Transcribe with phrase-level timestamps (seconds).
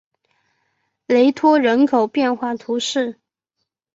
[1.05, 3.19] 雷托人口变化图示